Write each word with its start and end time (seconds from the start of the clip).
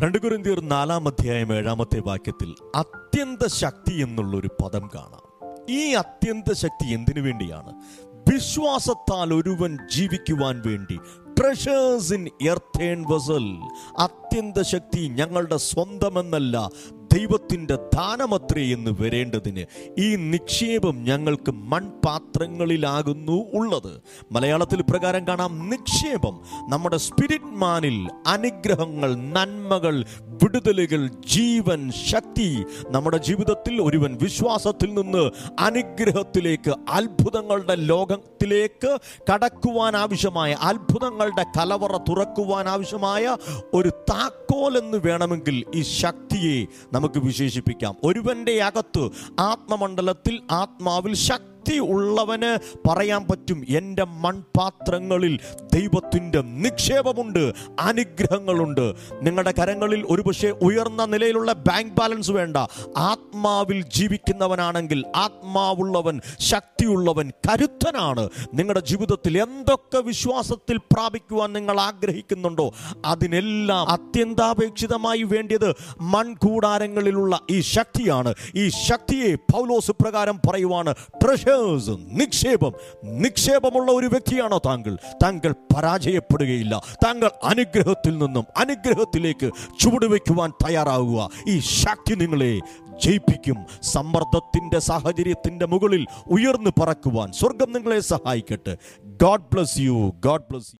രണ്ട് 0.00 0.18
കുരുന്തിയർ 0.18 0.60
നാലാം 0.60 1.08
അധ്യായം 1.08 1.54
ഏഴാമത്തെ 1.54 2.00
വാക്യത്തിൽ 2.00 2.54
അത്യന്ത 2.74 3.46
ശക്തി 3.46 3.94
എന്നുള്ളൊരു 3.94 4.48
പദം 4.64 4.90
കാണാം. 4.94 5.22
ഈ 5.70 5.92
അത്യന്ത 5.92 6.52
ശക്തി 6.52 6.92
എന്തിനു 6.92 7.20
വേണ്ടിയാണ്? 7.20 7.72
വിശ്വാസത്താൽ 8.32 9.34
ഒരുവൻ 9.34 9.78
ജീവിക്കുവാൻ 9.94 10.62
വേണ്ടി. 10.66 10.96
ട്രഷേഴ്സ് 11.40 12.12
ഇൻ 12.12 12.28
എർത്തേൺ 12.42 13.04
വസൽ 13.08 13.56
അത്യന്ത 13.98 14.62
ശക്തി 14.62 15.08
ഞങ്ങളുടെ 15.08 15.56
സ്വന്തമെന്നല്ല 15.56 16.70
ദൈവത്തിന്റെ 17.14 17.76
ദാനമത്രേ 17.76 18.72
എന്ന് 18.72 18.90
വരേണ്ടതിന് 19.00 19.64
ഈ 20.00 20.16
നിക്ഷേപം 20.16 21.04
ഞങ്ങൾക്ക് 21.04 21.52
മൺപാത്രങ്ങളിലാകുന്നു 21.52 23.46
ഉള്ളത്. 23.54 24.00
മലയാളത്തിൽ 24.32 24.82
പ്രകാരം 24.82 25.26
കാണാം 25.26 25.70
നിക്ഷേപം. 25.70 26.40
നമ്മുടെ 26.68 26.96
സ്പിരിറ്റ് 26.96 27.44
മാനിൽ 27.44 28.08
അനുഗ്രഹങ്ങൾ 28.26 29.14
നന്മകൾ 29.14 30.04
വിടുതലുകൾ 30.42 31.06
ജീവൻ 31.06 31.90
ശക്തി. 32.06 32.64
നമ്മുടെ 32.90 33.16
ജീവിതത്തിൽ 33.16 33.82
ഒരുവൻ 33.82 34.18
വിശ്വാസത്തിൽ 34.22 34.94
നിന്ന് 34.94 35.30
അനുഗ്രഹത്തിലേക്ക് 35.60 36.74
അത്ഭുതങ്ങളുടെ 36.90 37.74
ലോകത്തിലേക്ക് 37.74 38.98
കടക്കുവാൻ 39.32 39.96
ആവശ്യമായ 39.96 40.52
അത്ഭുതങ്ങളുടെ 40.52 41.42
കലവറ 41.42 41.96
തുറക്കുവാൻ 41.96 42.68
ആവശ്യമായ 42.68 43.36
ഒരു 43.74 43.88
താക്കോൽ 43.88 44.78
എന്ന് 44.78 44.98
വേണമെങ്കിൽ 44.98 45.64
ഈ 45.74 45.82
ശക്തിയെ 45.82 46.66
നമുക്ക് 46.98 47.18
വിശേഷിപ്പിക്കാം. 47.18 47.96
ഒരുവന്റെ 48.04 48.62
അകത്ത് 48.62 49.04
ആത്മമണ്ഡലത്തിൽ 49.40 50.42
ആത്മാവിൽ 50.50 51.14
ശക്തി 51.14 51.57
ഉള്ളവന് 51.76 52.58
പറയാൻ 52.88 53.26
പറ്റും. 53.26 53.66
എന്റെ 53.68 54.04
മൺപാത്രങ്ങളിൽ 54.04 55.38
ദൈവത്തിന്റെ 55.74 56.40
നിക്ഷേപമുണ്ട് 56.40 57.52
അനുഗ്രഹങ്ങളുണ്ട്. 57.80 58.94
നിങ്ങളുടെ 59.22 59.54
കരങ്ങളിൽ 59.58 60.06
ഒരുപക്ഷെ 60.10 60.50
ഉയർന്ന 60.50 61.04
നിലയിലുള്ള 61.04 61.52
ബാങ്ക് 61.52 61.92
ബാലൻസ് 61.92 62.30
വേണ്ട. 62.30 62.56
ആത്മാവിൽ 62.96 63.82
ജീവിക്കുന്നവനാണെങ്കിൽ 63.82 65.04
ആത്മാവുള്ളവൻ 65.16 66.20
ശക്തിയുള്ളവൻ 66.40 67.30
കരുത്തനാണ്. 67.30 68.28
നിങ്ങളുടെ 68.54 68.80
ജീവിതത്തിൽ 68.80 69.42
എന്തൊക്കെ 69.42 69.98
വിശ്വാസത്തിൽ 69.98 70.76
പ്രാപിക്കുവാൻ 70.76 71.52
നിങ്ങൾ 71.52 71.80
ആഗ്രഹിക്കുന്നുണ്ടോ 71.80 72.74
അതിനെല്ലാം 73.04 73.88
അത്യന്താപേക്ഷിതമായി 73.88 75.22
വേണ്ടിയത് 75.22 75.74
മൺകൂടാരങ്ങളിലുള്ള 76.00 77.40
ഈ 77.50 77.60
ശക്തിയാണ്. 77.60 78.34
ഈ 78.54 78.68
ശക്തിയെ 78.68 79.34
പൗലോസ് 79.34 79.90
പ്രകാരം 79.90 80.40
പറയുവാണ് 80.50 80.94
ട്രഷേഴ്സ് 81.58 82.20
നിക്ഷേപം. 82.20 82.72
നിക്ഷേപമുള്ള 83.04 83.92
ഒരു 83.92 84.06
വ്യക്തിയാണോ 84.06 84.58
താങ്കൾ? 84.66 84.96
താങ്കൾ 85.22 85.54
പരാജയപ്പെടുകയില്ല. 85.76 86.82
താങ്കൾ 87.04 87.30
അനുഗ്രഹത്തിൽ 87.44 88.18
നിന്നും 88.18 88.44
അനുഗ്രഹത്തിലേക്ക് 88.56 89.50
ചുവടുവെക്കുവാൻ 89.80 90.50
തയ്യാറാവുക. 90.50 91.30
ഈ 91.48 91.58
ശക്തി 91.58 92.14
നിങ്ങളെ 92.14 92.60
ജയിപ്പിക്കും. 93.04 93.56
സമ്മർദ്ദത്തിന്റെ 93.82 94.78
സാഹചര്യത്തിന്റെ 94.78 95.66
മുകളിൽ 95.66 96.06
ഉയർന്നു 96.26 96.70
പറക്കുവാൻ 96.80 97.32
സ്വർഗം 97.32 97.72
നിങ്ങളെ 97.72 98.00
സഹായിക്കട്ടെ. 98.00 98.76
God 99.04 99.54
bless 99.54 99.78
you 99.78 100.14
God 100.20 100.42
bless 100.50 100.72